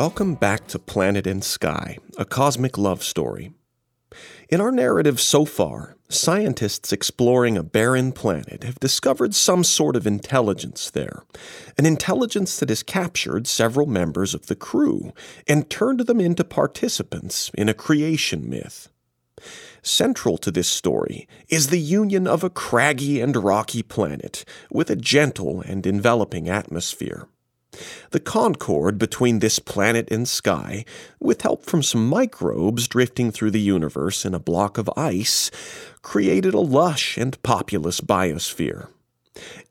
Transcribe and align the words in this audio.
Welcome 0.00 0.34
back 0.36 0.66
to 0.68 0.78
Planet 0.78 1.26
and 1.26 1.44
Sky, 1.44 1.98
a 2.16 2.24
cosmic 2.24 2.78
love 2.78 3.02
story. 3.02 3.52
In 4.48 4.58
our 4.58 4.72
narrative 4.72 5.20
so 5.20 5.44
far, 5.44 5.94
scientists 6.08 6.90
exploring 6.90 7.58
a 7.58 7.62
barren 7.62 8.12
planet 8.12 8.64
have 8.64 8.80
discovered 8.80 9.34
some 9.34 9.62
sort 9.62 9.96
of 9.96 10.06
intelligence 10.06 10.88
there, 10.88 11.24
an 11.76 11.84
intelligence 11.84 12.58
that 12.60 12.70
has 12.70 12.82
captured 12.82 13.46
several 13.46 13.86
members 13.86 14.32
of 14.32 14.46
the 14.46 14.56
crew 14.56 15.12
and 15.46 15.68
turned 15.68 16.00
them 16.00 16.18
into 16.18 16.44
participants 16.44 17.50
in 17.52 17.68
a 17.68 17.74
creation 17.74 18.48
myth. 18.48 18.88
Central 19.82 20.38
to 20.38 20.50
this 20.50 20.68
story 20.68 21.28
is 21.50 21.66
the 21.66 21.78
union 21.78 22.26
of 22.26 22.42
a 22.42 22.48
craggy 22.48 23.20
and 23.20 23.36
rocky 23.36 23.82
planet 23.82 24.46
with 24.70 24.88
a 24.88 24.96
gentle 24.96 25.60
and 25.60 25.86
enveloping 25.86 26.48
atmosphere. 26.48 27.28
The 28.10 28.20
concord 28.20 28.98
between 28.98 29.38
this 29.38 29.58
planet 29.58 30.10
and 30.10 30.28
sky, 30.28 30.84
with 31.20 31.42
help 31.42 31.64
from 31.64 31.82
some 31.82 32.08
microbes 32.08 32.88
drifting 32.88 33.30
through 33.30 33.52
the 33.52 33.60
universe 33.60 34.24
in 34.24 34.34
a 34.34 34.40
block 34.40 34.78
of 34.78 34.90
ice, 34.96 35.50
created 36.02 36.54
a 36.54 36.60
lush 36.60 37.16
and 37.16 37.40
populous 37.42 38.00
biosphere. 38.00 38.88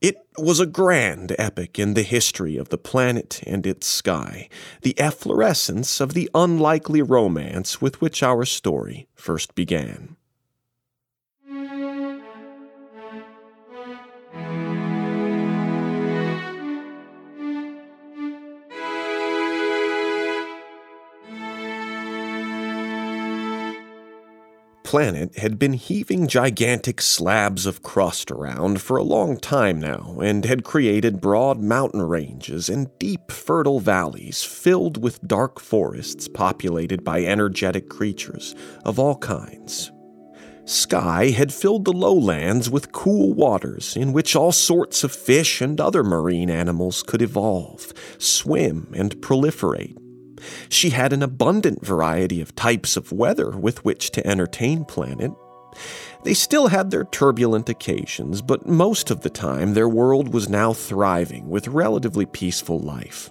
It 0.01 0.25
was 0.37 0.59
a 0.59 0.65
grand 0.65 1.35
epic 1.37 1.77
in 1.77 1.93
the 1.93 2.03
history 2.03 2.55
of 2.55 2.69
the 2.69 2.77
planet 2.77 3.41
and 3.45 3.67
its 3.67 3.87
sky, 3.87 4.47
the 4.81 4.97
efflorescence 4.97 5.99
of 5.99 6.13
the 6.13 6.29
unlikely 6.33 7.01
romance 7.01 7.81
with 7.81 7.99
which 7.99 8.23
our 8.23 8.45
story 8.45 9.07
first 9.15 9.55
began. 9.55 10.15
Planet 24.89 25.37
had 25.37 25.59
been 25.59 25.73
heaving 25.73 26.27
gigantic 26.27 26.99
slabs 26.99 27.67
of 27.67 27.83
crust 27.83 28.31
around 28.31 28.81
for 28.81 28.97
a 28.97 29.03
long 29.03 29.37
time 29.37 29.79
now 29.79 30.17
and 30.19 30.45
had 30.45 30.63
created 30.63 31.21
broad 31.21 31.59
mountain 31.59 32.01
ranges 32.01 32.69
and 32.69 32.89
deep, 32.97 33.29
fertile 33.29 33.79
valleys 33.79 34.43
filled 34.43 34.99
with 34.99 35.21
dark 35.27 35.59
forests 35.59 36.27
populated 36.27 37.03
by 37.03 37.23
energetic 37.23 37.87
creatures 37.87 38.55
of 38.83 38.97
all 38.97 39.15
kinds. 39.17 39.91
Sky 40.65 41.29
had 41.29 41.53
filled 41.53 41.85
the 41.85 41.93
lowlands 41.93 42.67
with 42.67 42.91
cool 42.91 43.35
waters 43.35 43.95
in 43.95 44.11
which 44.11 44.35
all 44.35 44.51
sorts 44.51 45.03
of 45.03 45.11
fish 45.11 45.61
and 45.61 45.79
other 45.79 46.03
marine 46.03 46.49
animals 46.49 47.03
could 47.03 47.21
evolve, 47.21 47.93
swim, 48.17 48.91
and 48.95 49.15
proliferate. 49.17 49.98
She 50.69 50.91
had 50.91 51.13
an 51.13 51.23
abundant 51.23 51.85
variety 51.85 52.41
of 52.41 52.55
types 52.55 52.97
of 52.97 53.11
weather 53.11 53.51
with 53.51 53.83
which 53.85 54.11
to 54.11 54.25
entertain 54.25 54.85
Planet. 54.85 55.31
They 56.23 56.33
still 56.33 56.67
had 56.67 56.91
their 56.91 57.05
turbulent 57.05 57.69
occasions, 57.69 58.41
but 58.41 58.67
most 58.67 59.11
of 59.11 59.21
the 59.21 59.29
time 59.29 59.73
their 59.73 59.89
world 59.89 60.33
was 60.33 60.49
now 60.49 60.73
thriving 60.73 61.49
with 61.49 61.67
relatively 61.67 62.25
peaceful 62.25 62.79
life. 62.79 63.29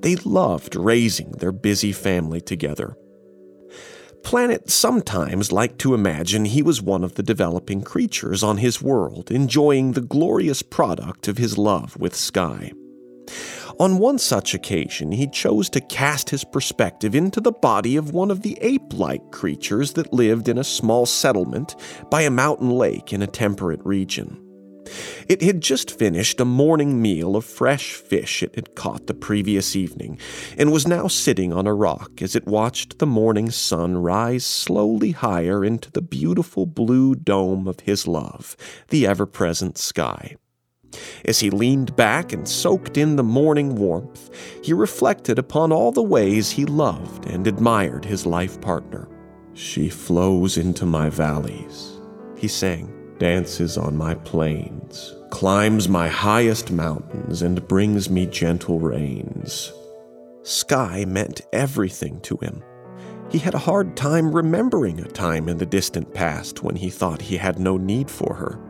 They 0.00 0.16
loved 0.16 0.76
raising 0.76 1.32
their 1.32 1.52
busy 1.52 1.92
family 1.92 2.40
together. 2.40 2.96
Planet 4.22 4.70
sometimes 4.70 5.52
liked 5.52 5.78
to 5.80 5.92
imagine 5.92 6.46
he 6.46 6.62
was 6.62 6.80
one 6.80 7.04
of 7.04 7.14
the 7.14 7.22
developing 7.22 7.82
creatures 7.82 8.42
on 8.42 8.56
his 8.56 8.80
world, 8.80 9.30
enjoying 9.30 9.92
the 9.92 10.00
glorious 10.00 10.62
product 10.62 11.28
of 11.28 11.36
his 11.36 11.58
love 11.58 11.96
with 11.98 12.14
Sky. 12.14 12.72
On 13.80 13.98
one 13.98 14.18
such 14.18 14.54
occasion, 14.54 15.10
he 15.10 15.26
chose 15.26 15.68
to 15.70 15.80
cast 15.80 16.30
his 16.30 16.44
perspective 16.44 17.14
into 17.14 17.40
the 17.40 17.50
body 17.50 17.96
of 17.96 18.12
one 18.12 18.30
of 18.30 18.42
the 18.42 18.56
ape 18.60 18.92
like 18.92 19.32
creatures 19.32 19.94
that 19.94 20.12
lived 20.12 20.48
in 20.48 20.58
a 20.58 20.64
small 20.64 21.06
settlement 21.06 21.74
by 22.08 22.22
a 22.22 22.30
mountain 22.30 22.70
lake 22.70 23.12
in 23.12 23.20
a 23.20 23.26
temperate 23.26 23.84
region. 23.84 24.40
It 25.28 25.42
had 25.42 25.60
just 25.60 25.98
finished 25.98 26.40
a 26.40 26.44
morning 26.44 27.02
meal 27.02 27.34
of 27.34 27.44
fresh 27.44 27.94
fish 27.94 28.42
it 28.42 28.54
had 28.54 28.76
caught 28.76 29.06
the 29.06 29.14
previous 29.14 29.74
evening, 29.74 30.18
and 30.56 30.70
was 30.70 30.86
now 30.86 31.08
sitting 31.08 31.52
on 31.52 31.66
a 31.66 31.74
rock 31.74 32.22
as 32.22 32.36
it 32.36 32.46
watched 32.46 32.98
the 32.98 33.06
morning 33.06 33.50
sun 33.50 33.96
rise 33.96 34.44
slowly 34.44 35.12
higher 35.12 35.64
into 35.64 35.90
the 35.90 36.02
beautiful 36.02 36.66
blue 36.66 37.14
dome 37.14 37.66
of 37.66 37.80
his 37.80 38.06
love, 38.06 38.56
the 38.90 39.06
ever 39.06 39.26
present 39.26 39.78
sky. 39.78 40.36
As 41.24 41.40
he 41.40 41.50
leaned 41.50 41.96
back 41.96 42.32
and 42.32 42.48
soaked 42.48 42.96
in 42.96 43.16
the 43.16 43.22
morning 43.22 43.76
warmth, 43.76 44.30
he 44.62 44.72
reflected 44.72 45.38
upon 45.38 45.72
all 45.72 45.92
the 45.92 46.02
ways 46.02 46.50
he 46.50 46.64
loved 46.64 47.26
and 47.26 47.46
admired 47.46 48.04
his 48.04 48.26
life 48.26 48.60
partner. 48.60 49.08
She 49.54 49.88
flows 49.88 50.56
into 50.56 50.84
my 50.84 51.10
valleys, 51.10 52.00
he 52.36 52.48
sang, 52.48 52.92
dances 53.18 53.78
on 53.78 53.96
my 53.96 54.14
plains, 54.14 55.14
climbs 55.30 55.88
my 55.88 56.08
highest 56.08 56.70
mountains, 56.70 57.42
and 57.42 57.66
brings 57.68 58.10
me 58.10 58.26
gentle 58.26 58.80
rains. 58.80 59.72
Sky 60.42 61.04
meant 61.06 61.40
everything 61.52 62.20
to 62.20 62.36
him. 62.38 62.62
He 63.30 63.38
had 63.38 63.54
a 63.54 63.58
hard 63.58 63.96
time 63.96 64.30
remembering 64.34 65.00
a 65.00 65.08
time 65.08 65.48
in 65.48 65.56
the 65.56 65.66
distant 65.66 66.12
past 66.12 66.62
when 66.62 66.76
he 66.76 66.90
thought 66.90 67.22
he 67.22 67.36
had 67.36 67.58
no 67.58 67.76
need 67.76 68.10
for 68.10 68.34
her. 68.34 68.60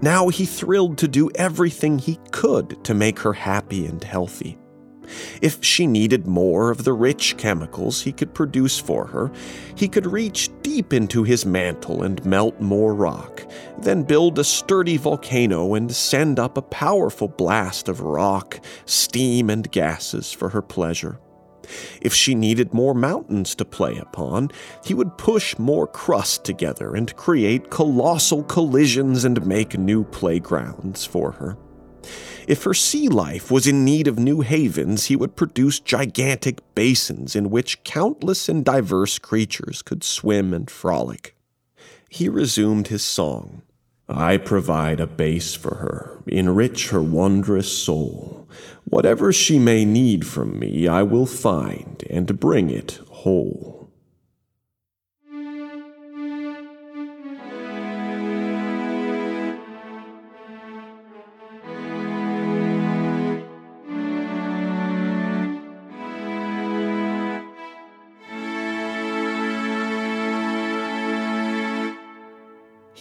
Now 0.00 0.28
he 0.28 0.46
thrilled 0.46 0.98
to 0.98 1.08
do 1.08 1.30
everything 1.34 1.98
he 1.98 2.18
could 2.30 2.82
to 2.84 2.94
make 2.94 3.20
her 3.20 3.32
happy 3.32 3.86
and 3.86 4.02
healthy. 4.02 4.58
If 5.40 5.62
she 5.62 5.86
needed 5.86 6.26
more 6.26 6.70
of 6.70 6.84
the 6.84 6.92
rich 6.92 7.36
chemicals 7.36 8.02
he 8.02 8.12
could 8.12 8.34
produce 8.34 8.78
for 8.78 9.06
her, 9.06 9.30
he 9.74 9.88
could 9.88 10.06
reach 10.06 10.50
deep 10.62 10.92
into 10.92 11.22
his 11.22 11.44
mantle 11.44 12.02
and 12.02 12.24
melt 12.24 12.60
more 12.60 12.94
rock, 12.94 13.44
then 13.78 14.04
build 14.04 14.38
a 14.38 14.44
sturdy 14.44 14.96
volcano 14.96 15.74
and 15.74 15.92
send 15.92 16.38
up 16.38 16.56
a 16.56 16.62
powerful 16.62 17.28
blast 17.28 17.88
of 17.88 18.00
rock, 18.00 18.60
steam, 18.86 19.50
and 19.50 19.70
gases 19.70 20.32
for 20.32 20.50
her 20.50 20.62
pleasure. 20.62 21.18
If 22.00 22.14
she 22.14 22.34
needed 22.34 22.74
more 22.74 22.94
mountains 22.94 23.54
to 23.56 23.64
play 23.64 23.96
upon, 23.98 24.50
he 24.84 24.94
would 24.94 25.18
push 25.18 25.58
more 25.58 25.86
crust 25.86 26.44
together 26.44 26.94
and 26.94 27.14
create 27.16 27.70
colossal 27.70 28.42
collisions 28.44 29.24
and 29.24 29.46
make 29.46 29.78
new 29.78 30.04
playgrounds 30.04 31.04
for 31.04 31.32
her. 31.32 31.56
If 32.48 32.64
her 32.64 32.74
sea 32.74 33.08
life 33.08 33.50
was 33.50 33.66
in 33.66 33.84
need 33.84 34.08
of 34.08 34.18
new 34.18 34.40
havens, 34.40 35.06
he 35.06 35.16
would 35.16 35.36
produce 35.36 35.78
gigantic 35.78 36.60
basins 36.74 37.36
in 37.36 37.50
which 37.50 37.84
countless 37.84 38.48
and 38.48 38.64
diverse 38.64 39.18
creatures 39.18 39.82
could 39.82 40.02
swim 40.02 40.52
and 40.52 40.68
frolic. 40.68 41.36
He 42.08 42.28
resumed 42.28 42.88
his 42.88 43.04
song. 43.04 43.62
I 44.12 44.36
provide 44.36 45.00
a 45.00 45.06
base 45.06 45.54
for 45.54 45.76
her, 45.76 46.22
enrich 46.26 46.90
her 46.90 47.02
wondrous 47.02 47.76
soul. 47.76 48.48
Whatever 48.84 49.32
she 49.32 49.58
may 49.58 49.84
need 49.84 50.26
from 50.26 50.58
me, 50.58 50.86
I 50.86 51.02
will 51.02 51.26
find 51.26 52.04
and 52.10 52.38
bring 52.38 52.70
it 52.70 53.00
whole. 53.08 53.81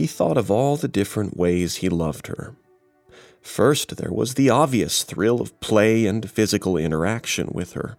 He 0.02 0.08
thought 0.08 0.36
of 0.36 0.50
all 0.50 0.78
the 0.78 0.88
different 0.88 1.38
ways 1.38 1.76
he 1.76 1.88
loved 1.88 2.26
her. 2.26 2.56
First, 3.40 3.98
there 3.98 4.12
was 4.12 4.34
the 4.34 4.50
obvious 4.50 5.04
thrill 5.04 5.40
of 5.40 5.60
play 5.60 6.08
and 6.08 6.28
physical 6.28 6.76
interaction 6.76 7.50
with 7.54 7.74
her 7.74 7.98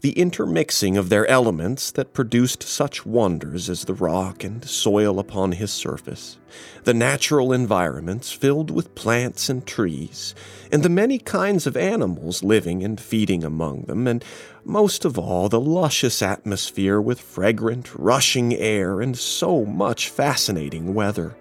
the 0.00 0.12
intermixing 0.12 0.96
of 0.96 1.08
their 1.08 1.26
elements 1.26 1.90
that 1.90 2.12
produced 2.12 2.62
such 2.62 3.04
wonders 3.04 3.68
as 3.68 3.84
the 3.84 3.94
rock 3.94 4.44
and 4.44 4.64
soil 4.64 5.18
upon 5.18 5.52
his 5.52 5.72
surface, 5.72 6.38
the 6.84 6.94
natural 6.94 7.52
environments 7.52 8.32
filled 8.32 8.70
with 8.70 8.94
plants 8.94 9.48
and 9.48 9.66
trees, 9.66 10.34
and 10.72 10.82
the 10.82 10.88
many 10.88 11.18
kinds 11.18 11.66
of 11.66 11.76
animals 11.76 12.42
living 12.42 12.82
and 12.82 13.00
feeding 13.00 13.44
among 13.44 13.82
them, 13.82 14.06
and 14.06 14.24
most 14.64 15.04
of 15.04 15.18
all, 15.18 15.48
the 15.48 15.60
luscious 15.60 16.22
atmosphere 16.22 17.00
with 17.00 17.20
fragrant, 17.20 17.94
rushing 17.94 18.54
air 18.54 19.00
and 19.00 19.16
so 19.18 19.64
much 19.64 20.08
fascinating 20.08 20.94
weather. 20.94 21.36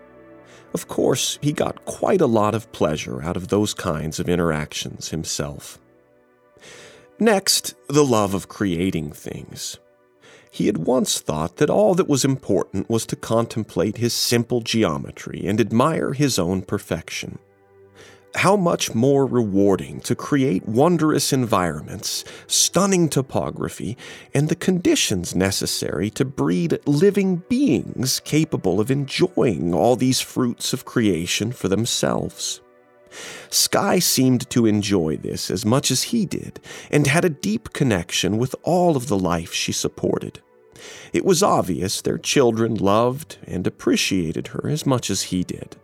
Of 0.73 0.87
course, 0.87 1.39
he 1.41 1.53
got 1.53 1.85
quite 1.85 2.21
a 2.21 2.27
lot 2.27 2.53
of 2.53 2.71
pleasure 2.71 3.21
out 3.21 3.37
of 3.37 3.47
those 3.47 3.73
kinds 3.73 4.19
of 4.19 4.29
interactions 4.29 5.09
himself. 5.09 5.79
Next, 7.19 7.73
the 7.87 8.05
love 8.05 8.35
of 8.35 8.47
creating 8.47 9.11
things. 9.11 9.79
He 10.51 10.67
had 10.67 10.77
once 10.77 11.19
thought 11.19 11.57
that 11.57 11.69
all 11.69 11.95
that 11.95 12.07
was 12.07 12.23
important 12.23 12.89
was 12.89 13.05
to 13.07 13.15
contemplate 13.15 13.97
his 13.97 14.13
simple 14.13 14.61
geometry 14.61 15.43
and 15.45 15.59
admire 15.59 16.13
his 16.13 16.37
own 16.39 16.61
perfection. 16.61 17.39
how 18.35 18.55
much 18.55 18.93
more 18.93 19.25
rewarding 19.25 19.99
to 20.01 20.15
create 20.15 20.67
wondrous 20.67 21.33
environments, 21.33 22.23
stunning 22.45 23.09
topography, 23.09 23.97
and 24.33 24.47
the 24.49 24.55
conditions 24.55 25.35
necessary 25.35 26.09
to 26.11 26.23
breed 26.23 26.77
living 26.85 27.37
beings 27.49 28.19
capable 28.21 28.79
of 28.79 28.91
enjoying 28.91 29.73
all 29.73 29.95
these 29.95 30.21
fruits 30.21 30.71
of 30.71 30.85
creation 30.85 31.51
for 31.51 31.67
themselves. 31.67 32.61
Sky 33.49 33.99
seemed 33.99 34.49
to 34.49 34.65
enjoy 34.65 35.17
this 35.17 35.49
as 35.49 35.65
much 35.65 35.91
as 35.91 36.03
he 36.03 36.25
did, 36.25 36.59
and 36.91 37.07
had 37.07 37.25
a 37.25 37.29
deep 37.29 37.73
connection 37.73 38.37
with 38.37 38.55
all 38.63 38.95
of 38.95 39.07
the 39.07 39.17
life 39.17 39.53
she 39.53 39.71
supported. 39.71 40.41
It 41.13 41.25
was 41.25 41.41
obvious 41.41 42.01
their 42.01 42.17
children 42.17 42.75
loved 42.75 43.37
and 43.45 43.65
appreciated 43.65 44.47
her 44.49 44.69
as 44.69 44.85
much 44.85 45.09
as 45.09 45.23
he 45.23 45.43
did. 45.43 45.75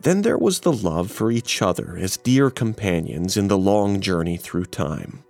Then 0.00 0.22
there 0.22 0.38
was 0.38 0.60
the 0.60 0.72
love 0.72 1.10
for 1.10 1.30
each 1.30 1.62
other 1.62 1.96
as 1.96 2.16
dear 2.16 2.50
companions 2.50 3.36
in 3.36 3.48
the 3.48 3.58
long 3.58 4.00
journey 4.00 4.36
through 4.36 4.66
time. 4.66 5.24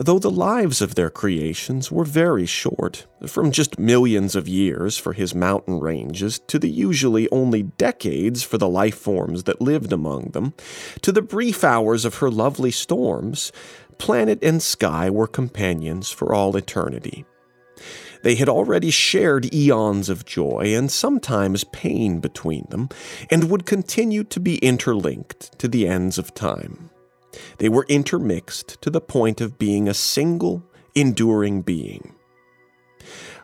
Though 0.00 0.20
the 0.20 0.30
lives 0.30 0.80
of 0.80 0.94
their 0.94 1.10
creations 1.10 1.90
were 1.90 2.04
very 2.04 2.46
short, 2.46 3.08
from 3.26 3.50
just 3.50 3.80
millions 3.80 4.36
of 4.36 4.46
years 4.46 4.96
for 4.96 5.12
his 5.12 5.34
mountain 5.34 5.80
ranges 5.80 6.38
to 6.46 6.60
the 6.60 6.70
usually 6.70 7.28
only 7.30 7.64
decades 7.64 8.44
for 8.44 8.58
the 8.58 8.68
life 8.68 8.96
forms 8.96 9.42
that 9.42 9.60
lived 9.60 9.92
among 9.92 10.30
them, 10.30 10.54
to 11.02 11.10
the 11.10 11.20
brief 11.20 11.64
hours 11.64 12.04
of 12.04 12.18
her 12.18 12.30
lovely 12.30 12.70
storms, 12.70 13.50
planet 13.98 14.38
and 14.40 14.62
sky 14.62 15.10
were 15.10 15.26
companions 15.26 16.10
for 16.10 16.32
all 16.32 16.56
eternity. 16.56 17.26
They 18.22 18.36
had 18.36 18.48
already 18.48 18.90
shared 18.92 19.52
eons 19.52 20.08
of 20.08 20.24
joy 20.24 20.74
and 20.76 20.92
sometimes 20.92 21.64
pain 21.64 22.20
between 22.20 22.66
them, 22.70 22.88
and 23.30 23.50
would 23.50 23.66
continue 23.66 24.22
to 24.22 24.38
be 24.38 24.58
interlinked 24.58 25.58
to 25.58 25.66
the 25.66 25.88
ends 25.88 26.18
of 26.18 26.34
time. 26.34 26.90
They 27.58 27.68
were 27.68 27.86
intermixed 27.88 28.80
to 28.82 28.90
the 28.90 29.00
point 29.00 29.40
of 29.40 29.58
being 29.58 29.88
a 29.88 29.94
single, 29.94 30.62
enduring 30.94 31.62
being. 31.62 32.14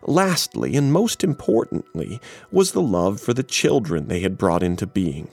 Lastly, 0.06 0.76
and 0.76 0.92
most 0.92 1.24
importantly, 1.24 2.20
was 2.50 2.72
the 2.72 2.82
love 2.82 3.20
for 3.20 3.32
the 3.32 3.42
children 3.42 4.08
they 4.08 4.20
had 4.20 4.38
brought 4.38 4.62
into 4.62 4.86
being 4.86 5.28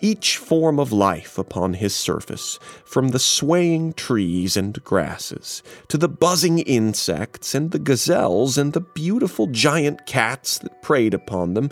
each 0.00 0.36
form 0.36 0.78
of 0.78 0.92
life 0.92 1.38
upon 1.38 1.74
his 1.74 1.94
surface, 1.94 2.58
from 2.84 3.08
the 3.08 3.18
swaying 3.18 3.92
trees 3.92 4.56
and 4.56 4.82
grasses, 4.84 5.62
to 5.88 5.98
the 5.98 6.08
buzzing 6.08 6.58
insects 6.60 7.54
and 7.54 7.70
the 7.70 7.78
gazelles 7.78 8.56
and 8.56 8.72
the 8.72 8.80
beautiful 8.80 9.46
giant 9.46 10.06
cats 10.06 10.58
that 10.58 10.82
preyed 10.82 11.14
upon 11.14 11.54
them, 11.54 11.70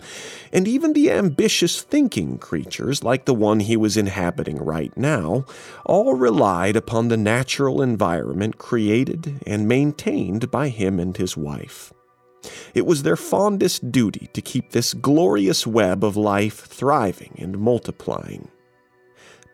and 0.51 0.67
even 0.67 0.93
the 0.93 1.11
ambitious 1.11 1.81
thinking 1.81 2.37
creatures 2.37 3.03
like 3.03 3.25
the 3.25 3.33
one 3.33 3.59
he 3.59 3.77
was 3.77 3.97
inhabiting 3.97 4.57
right 4.57 4.95
now, 4.97 5.45
all 5.85 6.13
relied 6.13 6.75
upon 6.75 7.07
the 7.07 7.17
natural 7.17 7.81
environment 7.81 8.57
created 8.57 9.41
and 9.45 9.67
maintained 9.67 10.51
by 10.51 10.69
him 10.69 10.99
and 10.99 11.17
his 11.17 11.37
wife. 11.37 11.93
It 12.73 12.85
was 12.85 13.03
their 13.03 13.15
fondest 13.15 13.91
duty 13.91 14.29
to 14.33 14.41
keep 14.41 14.71
this 14.71 14.93
glorious 14.93 15.65
web 15.65 16.03
of 16.03 16.17
life 16.17 16.65
thriving 16.65 17.35
and 17.37 17.57
multiplying. 17.57 18.49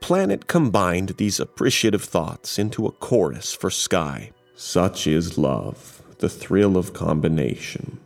Planet 0.02 0.48
combined 0.48 1.10
these 1.18 1.40
appreciative 1.40 2.04
thoughts 2.04 2.58
into 2.58 2.88
a 2.88 2.92
chorus 2.92 3.54
for 3.54 3.70
Sky. 3.70 4.32
Such 4.56 5.06
is 5.06 5.38
love, 5.38 6.02
the 6.18 6.30
thrill 6.30 6.76
of 6.76 6.94
combination. 6.94 8.00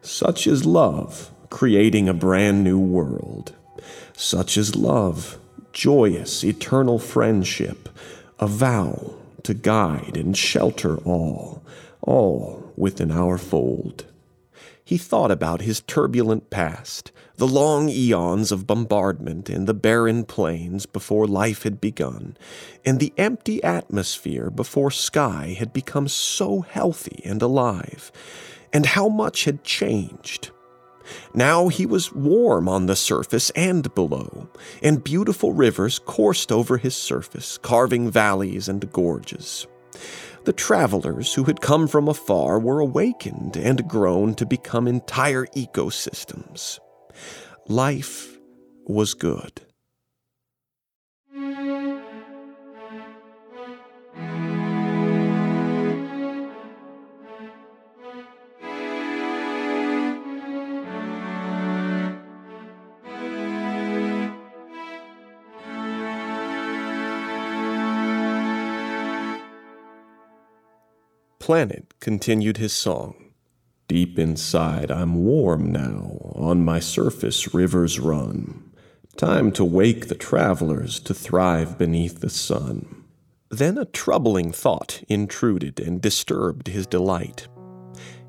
Such 0.00 0.46
is 0.46 0.64
love, 0.64 1.32
creating 1.50 2.08
a 2.08 2.14
brand 2.14 2.62
new 2.62 2.78
world. 2.78 3.52
Such 4.16 4.56
is 4.56 4.76
love, 4.76 5.38
joyous, 5.72 6.44
eternal 6.44 6.98
friendship, 6.98 7.88
a 8.38 8.46
vow 8.46 9.14
to 9.42 9.52
guide 9.52 10.16
and 10.16 10.36
shelter 10.36 10.98
all, 10.98 11.62
all 12.00 12.72
within 12.76 13.10
our 13.10 13.38
fold 13.38 14.04
he 14.84 14.98
thought 14.98 15.30
about 15.30 15.62
his 15.62 15.80
turbulent 15.80 16.50
past, 16.50 17.12
the 17.36 17.46
long 17.46 17.88
eons 17.88 18.52
of 18.52 18.66
bombardment 18.66 19.48
in 19.48 19.64
the 19.64 19.74
barren 19.74 20.24
plains 20.24 20.86
before 20.86 21.26
life 21.26 21.62
had 21.62 21.80
begun, 21.80 22.36
and 22.84 22.98
the 22.98 23.12
empty 23.16 23.62
atmosphere 23.62 24.50
before 24.50 24.90
sky 24.90 25.56
had 25.58 25.72
become 25.72 26.08
so 26.08 26.60
healthy 26.60 27.22
and 27.24 27.40
alive, 27.42 28.10
and 28.72 28.86
how 28.86 29.08
much 29.08 29.44
had 29.44 29.64
changed. 29.64 30.50
Now 31.34 31.68
he 31.68 31.86
was 31.86 32.12
warm 32.12 32.68
on 32.68 32.86
the 32.86 32.96
surface 32.96 33.50
and 33.50 33.92
below, 33.94 34.48
and 34.82 35.02
beautiful 35.02 35.52
rivers 35.52 35.98
coursed 35.98 36.52
over 36.52 36.76
his 36.76 36.94
surface, 36.94 37.58
carving 37.58 38.10
valleys 38.10 38.68
and 38.68 38.90
gorges 38.92 39.66
the 40.44 40.52
travelers 40.52 41.34
who 41.34 41.44
had 41.44 41.60
come 41.60 41.86
from 41.86 42.08
afar 42.08 42.58
were 42.58 42.80
awakened 42.80 43.56
and 43.56 43.88
grown 43.88 44.34
to 44.34 44.46
become 44.46 44.88
entire 44.88 45.46
ecosystems. 45.46 46.78
Life 47.68 48.38
was 48.86 49.14
good. 49.14 49.60
Planet 71.40 71.94
continued 72.00 72.58
his 72.58 72.72
song. 72.74 73.32
Deep 73.88 74.18
inside, 74.18 74.90
I'm 74.90 75.24
warm 75.24 75.72
now. 75.72 76.32
On 76.36 76.62
my 76.62 76.78
surface, 76.78 77.54
rivers 77.54 77.98
run. 77.98 78.70
Time 79.16 79.50
to 79.52 79.64
wake 79.64 80.06
the 80.06 80.14
travelers 80.14 81.00
to 81.00 81.14
thrive 81.14 81.78
beneath 81.78 82.20
the 82.20 82.30
sun. 82.30 83.04
Then 83.50 83.78
a 83.78 83.86
troubling 83.86 84.52
thought 84.52 85.02
intruded 85.08 85.80
and 85.80 86.00
disturbed 86.00 86.68
his 86.68 86.86
delight. 86.86 87.48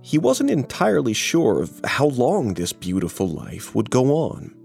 He 0.01 0.17
wasn't 0.17 0.49
entirely 0.49 1.13
sure 1.13 1.61
of 1.61 1.81
how 1.83 2.07
long 2.07 2.53
this 2.53 2.73
beautiful 2.73 3.27
life 3.27 3.75
would 3.75 3.91
go 3.91 4.15
on. 4.15 4.55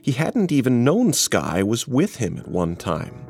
He 0.00 0.12
hadn't 0.12 0.52
even 0.52 0.84
known 0.84 1.12
Sky 1.12 1.62
was 1.64 1.88
with 1.88 2.16
him 2.16 2.38
at 2.38 2.48
one 2.48 2.76
time. 2.76 3.26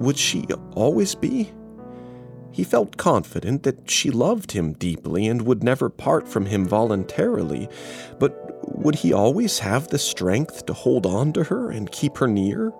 Would 0.00 0.18
she 0.18 0.46
always 0.74 1.14
be? 1.14 1.52
He 2.58 2.64
felt 2.64 2.96
confident 2.96 3.62
that 3.62 3.88
she 3.88 4.10
loved 4.10 4.50
him 4.50 4.72
deeply 4.72 5.28
and 5.28 5.42
would 5.42 5.62
never 5.62 5.88
part 5.88 6.26
from 6.26 6.46
him 6.46 6.66
voluntarily, 6.66 7.68
but 8.18 8.34
would 8.76 8.96
he 8.96 9.12
always 9.12 9.60
have 9.60 9.86
the 9.86 9.98
strength 10.00 10.66
to 10.66 10.72
hold 10.72 11.06
on 11.06 11.32
to 11.34 11.44
her 11.44 11.70
and 11.70 11.92
keep 11.92 12.16
her 12.16 12.26
near? 12.26 12.72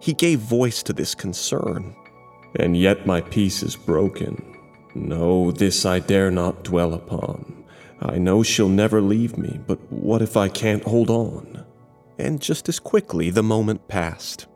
He 0.00 0.14
gave 0.14 0.38
voice 0.38 0.82
to 0.84 0.94
this 0.94 1.14
concern. 1.14 1.94
And 2.58 2.74
yet 2.74 3.04
my 3.04 3.20
peace 3.20 3.62
is 3.62 3.76
broken. 3.76 4.42
No, 4.94 5.50
this 5.50 5.84
I 5.84 5.98
dare 5.98 6.30
not 6.30 6.64
dwell 6.64 6.94
upon. 6.94 7.62
I 8.00 8.16
know 8.16 8.42
she'll 8.42 8.70
never 8.70 9.02
leave 9.02 9.36
me, 9.36 9.60
but 9.66 9.80
what 9.92 10.22
if 10.22 10.34
I 10.34 10.48
can't 10.48 10.84
hold 10.84 11.10
on? 11.10 11.66
And 12.18 12.40
just 12.40 12.70
as 12.70 12.80
quickly 12.80 13.28
the 13.28 13.42
moment 13.42 13.86
passed 13.86 14.46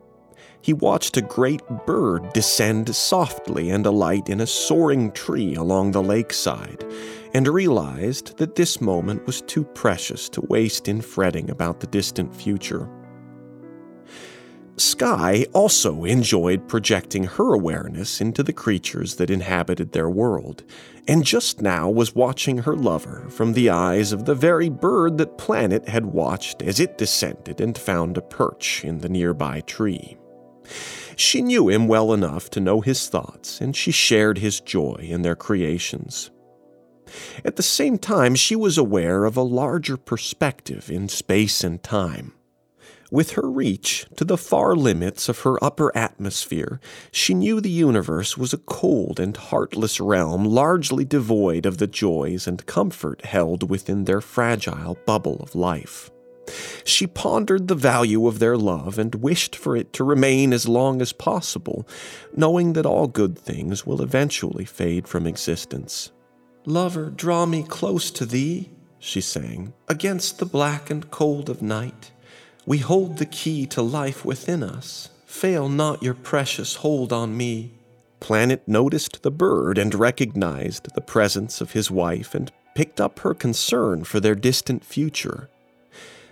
he 0.61 0.73
watched 0.73 1.17
a 1.17 1.21
great 1.21 1.61
bird 1.85 2.31
descend 2.33 2.95
softly 2.95 3.69
and 3.69 3.85
alight 3.85 4.29
in 4.29 4.41
a 4.41 4.47
soaring 4.47 5.11
tree 5.11 5.55
along 5.55 5.91
the 5.91 6.03
lakeside, 6.03 6.85
and 7.33 7.47
realized 7.47 8.37
that 8.37 8.55
this 8.55 8.81
moment 8.81 9.25
was 9.25 9.41
too 9.41 9.63
precious 9.63 10.29
to 10.29 10.41
waste 10.41 10.87
in 10.87 11.01
fretting 11.01 11.49
about 11.49 11.79
the 11.79 11.87
distant 11.87 12.35
future. 12.35 12.89
Sky 14.77 15.45
also 15.53 16.05
enjoyed 16.05 16.67
projecting 16.67 17.25
her 17.25 17.53
awareness 17.53 18.19
into 18.19 18.41
the 18.41 18.53
creatures 18.53 19.15
that 19.15 19.29
inhabited 19.29 19.91
their 19.91 20.09
world, 20.09 20.63
and 21.07 21.25
just 21.25 21.61
now 21.61 21.89
was 21.89 22.15
watching 22.15 22.59
her 22.59 22.75
lover 22.75 23.27
from 23.29 23.53
the 23.53 23.69
eyes 23.69 24.11
of 24.11 24.25
the 24.25 24.35
very 24.35 24.69
bird 24.69 25.17
that 25.17 25.37
Planet 25.37 25.87
had 25.87 26.05
watched 26.05 26.61
as 26.61 26.79
it 26.79 26.97
descended 26.97 27.61
and 27.61 27.77
found 27.77 28.17
a 28.17 28.21
perch 28.21 28.83
in 28.83 28.99
the 28.99 29.09
nearby 29.09 29.61
tree. 29.61 30.17
She 31.15 31.41
knew 31.41 31.69
him 31.69 31.87
well 31.87 32.13
enough 32.13 32.49
to 32.51 32.59
know 32.59 32.81
his 32.81 33.07
thoughts, 33.07 33.61
and 33.61 33.75
she 33.75 33.91
shared 33.91 34.37
his 34.39 34.59
joy 34.59 34.97
in 35.01 35.21
their 35.21 35.35
creations. 35.35 36.31
At 37.43 37.55
the 37.57 37.63
same 37.63 37.97
time, 37.97 38.35
she 38.35 38.55
was 38.55 38.77
aware 38.77 39.25
of 39.25 39.37
a 39.37 39.41
larger 39.41 39.97
perspective 39.97 40.89
in 40.89 41.09
space 41.09 41.63
and 41.63 41.81
time. 41.83 42.33
With 43.11 43.31
her 43.31 43.49
reach 43.49 44.05
to 44.15 44.23
the 44.23 44.37
far 44.37 44.73
limits 44.73 45.27
of 45.27 45.39
her 45.39 45.61
upper 45.61 45.95
atmosphere, 45.95 46.79
she 47.11 47.33
knew 47.33 47.59
the 47.59 47.69
universe 47.69 48.37
was 48.37 48.53
a 48.53 48.57
cold 48.57 49.19
and 49.19 49.35
heartless 49.35 49.99
realm 49.99 50.45
largely 50.45 51.03
devoid 51.03 51.65
of 51.65 51.77
the 51.77 51.87
joys 51.87 52.47
and 52.47 52.65
comfort 52.65 53.25
held 53.25 53.69
within 53.69 54.05
their 54.05 54.21
fragile 54.21 54.97
bubble 55.05 55.37
of 55.41 55.55
life. 55.55 56.09
She 56.83 57.07
pondered 57.07 57.67
the 57.67 57.75
value 57.75 58.27
of 58.27 58.39
their 58.39 58.57
love 58.57 58.97
and 58.99 59.15
wished 59.15 59.55
for 59.55 59.75
it 59.75 59.93
to 59.93 60.03
remain 60.03 60.53
as 60.53 60.67
long 60.67 61.01
as 61.01 61.13
possible, 61.13 61.87
knowing 62.35 62.73
that 62.73 62.85
all 62.85 63.07
good 63.07 63.37
things 63.37 63.85
will 63.85 64.01
eventually 64.01 64.65
fade 64.65 65.07
from 65.07 65.27
existence. 65.27 66.11
Lover, 66.65 67.09
draw 67.09 67.45
me 67.45 67.63
close 67.63 68.11
to 68.11 68.25
thee, 68.25 68.69
she 68.99 69.21
sang, 69.21 69.73
against 69.87 70.37
the 70.37 70.45
black 70.45 70.89
and 70.89 71.09
cold 71.09 71.49
of 71.49 71.61
night. 71.61 72.11
We 72.65 72.77
hold 72.77 73.17
the 73.17 73.25
key 73.25 73.65
to 73.67 73.81
life 73.81 74.23
within 74.23 74.61
us. 74.61 75.09
Fail 75.25 75.69
not 75.69 76.03
your 76.03 76.13
precious 76.13 76.75
hold 76.75 77.11
on 77.11 77.35
me. 77.35 77.73
Planet 78.19 78.67
noticed 78.67 79.23
the 79.23 79.31
bird 79.31 79.79
and 79.79 79.95
recognized 79.95 80.93
the 80.93 81.01
presence 81.01 81.59
of 81.61 81.71
his 81.71 81.89
wife 81.89 82.35
and 82.35 82.51
picked 82.75 83.01
up 83.01 83.19
her 83.19 83.33
concern 83.33 84.03
for 84.03 84.19
their 84.19 84.35
distant 84.35 84.85
future. 84.85 85.49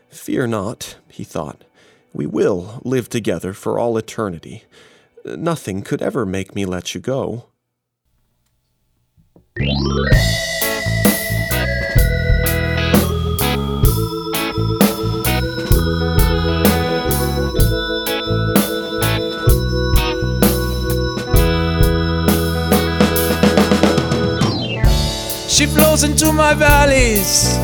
Fear 0.10 0.48
not, 0.48 0.98
he 1.08 1.24
thought. 1.24 1.64
We 2.14 2.26
will 2.26 2.82
live 2.84 3.10
together 3.10 3.54
for 3.54 3.80
all 3.80 3.98
eternity. 3.98 4.64
Nothing 5.26 5.82
could 5.82 6.02
ever 6.02 6.26
make 6.26 6.56
me 6.56 6.66
let 6.66 6.96
you 6.96 7.02
go. 7.02 7.46
She 25.48 25.66
flows 25.66 26.04
into 26.04 26.32
my 26.32 26.54
valleys, 26.54 27.58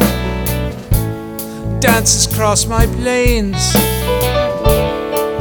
dances 1.79 2.25
across 2.25 2.65
my 2.65 2.85
plains, 2.87 3.73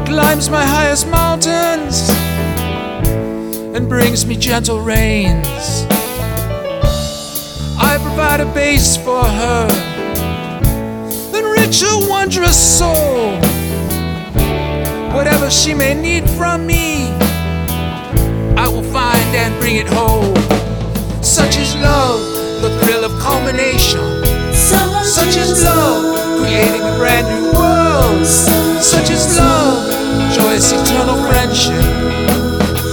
climbs 0.07 0.51
my 0.51 0.65
highest 0.65 1.07
mountains, 1.09 2.09
and 3.75 3.89
brings 3.89 4.27
me 4.27 4.37
gentle 4.37 4.81
rains. 4.81 5.87
I 7.79 7.99
provide 8.03 8.41
a 8.41 8.47
base 8.53 8.97
for 8.97 9.25
her, 9.25 9.67
enrich 11.37 11.81
her 11.81 12.09
wondrous 12.09 12.57
soul. 12.79 13.39
Whatever 15.15 15.51
she 15.51 15.75
may 15.75 15.95
need 15.95 16.29
from 16.31 16.67
me, 16.67 17.09
I 18.57 18.69
will 18.69 18.83
find 18.83 19.35
and 19.35 19.59
bring 19.61 19.77
it 19.77 19.89
home. 19.89 20.35
Such 21.23 21.57
is 21.57 21.75
love, 21.77 22.21
the 22.63 22.79
thrill 22.81 23.05
of 23.05 23.13
culmination. 23.21 24.14
Love, 25.63 26.41
creating 26.41 26.83
brand 26.99 27.27
new 27.29 27.53
world. 27.53 28.27
Such 28.27 29.11
is 29.11 29.39
love, 29.39 29.89
joyous 30.35 30.73
eternal 30.73 31.17
friendship. 31.29 31.85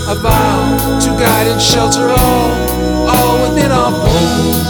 A 0.07 0.15
vow 0.15 0.99
to 1.01 1.09
guide 1.09 1.47
and 1.47 1.61
shelter 1.61 2.09
all, 2.09 2.51
all 3.09 3.41
within 3.49 3.71
our 3.71 3.91
fold. 3.91 4.61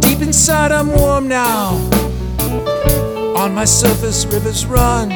Deep 0.00 0.20
inside, 0.22 0.72
I'm 0.72 0.90
warm 0.92 1.28
now. 1.28 1.74
On 3.36 3.54
my 3.54 3.64
surface, 3.64 4.24
rivers 4.26 4.64
run. 4.64 5.10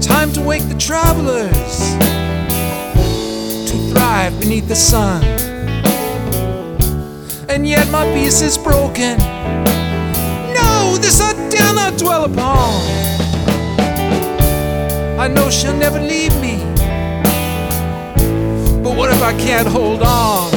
Time 0.00 0.30
to 0.32 0.40
wake 0.42 0.68
the 0.68 0.76
travelers 0.78 1.96
to 3.70 3.76
thrive 3.90 4.38
beneath 4.40 4.68
the 4.68 4.76
sun. 4.76 5.22
And 7.54 7.64
yet 7.64 7.88
my 7.92 8.04
peace 8.12 8.42
is 8.42 8.58
broken. 8.58 9.16
No, 10.58 10.98
this 10.98 11.20
I 11.20 11.34
dare 11.50 11.72
not 11.72 11.96
dwell 11.96 12.24
upon. 12.24 12.74
I 15.20 15.28
know 15.28 15.48
she'll 15.50 15.76
never 15.76 16.00
leave 16.00 16.34
me. 16.40 16.58
But 18.82 18.96
what 18.98 19.12
if 19.12 19.22
I 19.22 19.38
can't 19.38 19.68
hold 19.68 20.02
on? 20.02 20.50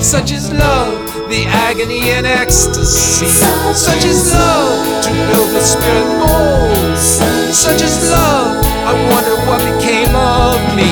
Such 0.00 0.32
is 0.32 0.50
love, 0.50 1.28
the 1.28 1.44
agony 1.44 2.08
and 2.16 2.24
ecstasy. 2.24 3.26
Such 3.74 4.06
is 4.06 4.32
love 4.32 5.04
to 5.04 5.10
build 5.28 5.50
the 5.50 5.60
spirit 5.60 6.08
mold. 6.24 6.96
Such 7.52 7.82
is 7.82 8.10
love, 8.10 8.64
I 8.64 8.94
wonder 9.12 9.36
what 9.44 9.60
became 9.76 10.16
of 10.16 10.56
me. 10.74 10.88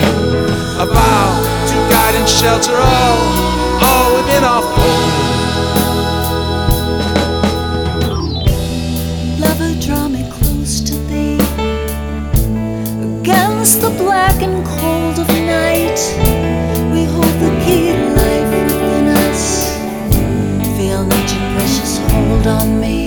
A 0.76 0.84
to 0.84 1.76
guide 1.88 2.16
and 2.16 2.28
shelter 2.28 2.76
all 2.76 3.41
and 14.42 14.66
cold 14.66 15.18
of 15.20 15.28
night. 15.28 16.00
We 16.92 17.04
hold 17.04 17.34
the 17.40 17.50
key 17.64 17.92
to 17.92 18.08
life 18.20 18.50
within 18.66 19.06
us. 19.08 19.76
Feel 20.76 21.04
not 21.04 21.32
your 21.32 21.46
precious 21.54 21.98
hold 22.10 22.46
on 22.46 22.80
me. 22.80 23.01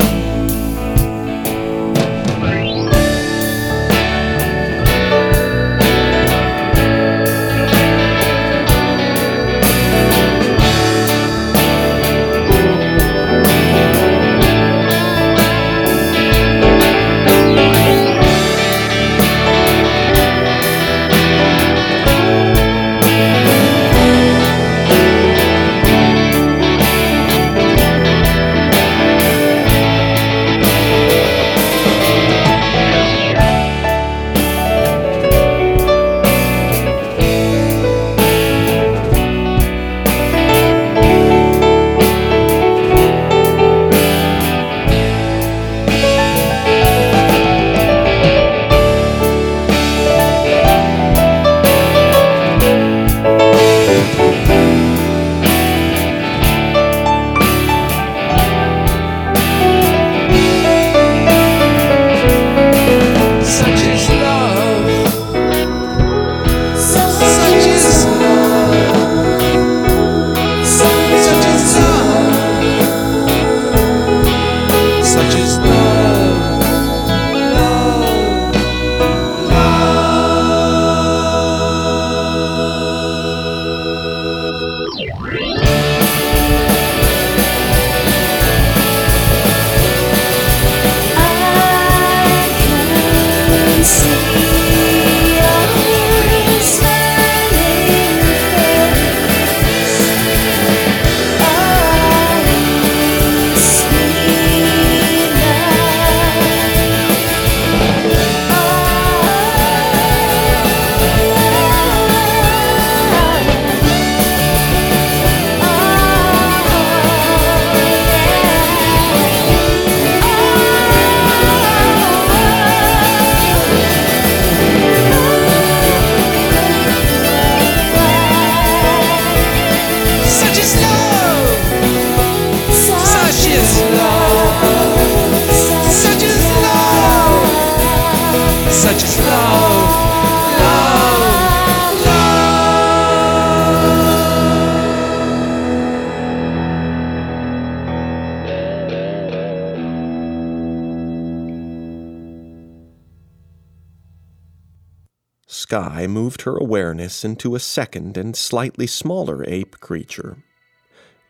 Sky 155.56 156.06
moved 156.08 156.44
her 156.44 156.58
awareness 156.58 157.24
into 157.24 157.56
a 157.56 157.60
second 157.60 158.18
and 158.18 158.36
slightly 158.36 158.88
smaller 158.88 159.44
ape 159.48 159.80
creature. 159.80 160.38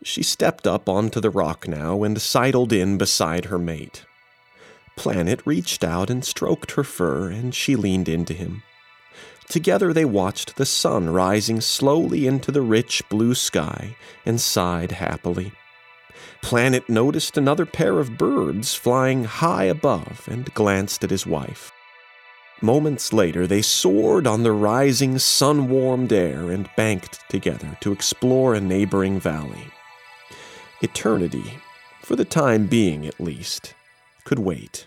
She 0.02 0.22
stepped 0.22 0.66
up 0.66 0.88
onto 0.88 1.20
the 1.20 1.30
rock 1.30 1.66
now 1.66 2.02
and 2.02 2.20
sidled 2.20 2.72
in 2.72 2.98
beside 2.98 3.46
her 3.46 3.58
mate. 3.58 4.04
Planet 4.96 5.40
reached 5.44 5.84
out 5.84 6.10
and 6.10 6.24
stroked 6.24 6.72
her 6.72 6.84
fur, 6.84 7.30
and 7.30 7.54
she 7.54 7.76
leaned 7.76 8.08
into 8.08 8.32
him. 8.32 8.62
Together 9.48 9.92
they 9.92 10.04
watched 10.04 10.56
the 10.56 10.66
sun 10.66 11.10
rising 11.10 11.60
slowly 11.60 12.26
into 12.26 12.50
the 12.50 12.62
rich 12.62 13.02
blue 13.08 13.34
sky 13.34 13.96
and 14.24 14.40
sighed 14.40 14.92
happily. 14.92 15.52
Planet 16.42 16.88
noticed 16.88 17.36
another 17.36 17.66
pair 17.66 17.98
of 17.98 18.18
birds 18.18 18.74
flying 18.74 19.24
high 19.24 19.64
above 19.64 20.26
and 20.30 20.52
glanced 20.54 21.04
at 21.04 21.10
his 21.10 21.26
wife. 21.26 21.72
Moments 22.62 23.12
later, 23.12 23.46
they 23.46 23.60
soared 23.60 24.26
on 24.26 24.42
the 24.42 24.52
rising, 24.52 25.18
sun 25.18 25.68
warmed 25.68 26.12
air 26.12 26.50
and 26.50 26.70
banked 26.74 27.20
together 27.28 27.76
to 27.80 27.92
explore 27.92 28.54
a 28.54 28.60
neighboring 28.60 29.20
valley. 29.20 29.70
Eternity, 30.80 31.58
for 32.00 32.16
the 32.16 32.24
time 32.24 32.66
being 32.66 33.06
at 33.06 33.20
least, 33.20 33.74
could 34.24 34.38
wait. 34.38 34.86